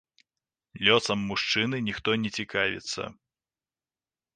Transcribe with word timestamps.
Лёсам 0.87 1.19
мужчыны 1.31 1.83
ніхто 1.91 2.19
не 2.25 2.29
цікавіцца. 2.41 3.01